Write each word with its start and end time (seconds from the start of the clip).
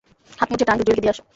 হাত 0.39 0.47
মুছে 0.51 0.63
এটা 0.63 0.71
আংকেল 0.73 0.85
জুয়েলকে 0.87 1.03
দিয়ে 1.03 1.13
আসো। 1.15 1.23